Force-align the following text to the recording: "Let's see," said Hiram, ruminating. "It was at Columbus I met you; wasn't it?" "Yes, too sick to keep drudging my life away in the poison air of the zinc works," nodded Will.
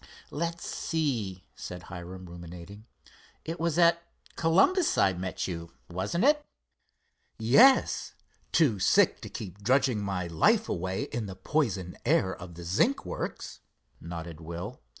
"Let's 0.31 0.65
see," 0.65 1.43
said 1.55 1.83
Hiram, 1.83 2.25
ruminating. 2.25 2.85
"It 3.45 3.59
was 3.59 3.77
at 3.77 4.01
Columbus 4.35 4.97
I 4.97 5.13
met 5.13 5.47
you; 5.47 5.73
wasn't 5.91 6.23
it?" 6.23 6.43
"Yes, 7.37 8.15
too 8.51 8.79
sick 8.79 9.21
to 9.21 9.29
keep 9.29 9.59
drudging 9.61 10.01
my 10.01 10.25
life 10.25 10.67
away 10.67 11.03
in 11.03 11.27
the 11.27 11.35
poison 11.35 11.99
air 12.03 12.35
of 12.35 12.55
the 12.55 12.63
zinc 12.63 13.05
works," 13.05 13.59
nodded 14.01 14.41
Will. 14.41 14.81